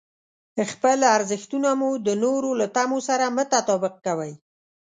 خپل 0.71 0.97
ارزښتونه 1.15 1.69
مو 1.79 1.89
د 2.07 2.09
نورو 2.23 2.51
له 2.59 2.67
تمو 2.75 2.99
سره 3.07 3.25
مه 3.35 3.43
تطابق 3.53 3.93
کوئ. 4.05 4.31